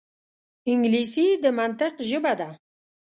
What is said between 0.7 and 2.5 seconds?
انګلیسي د منطق ژبه ده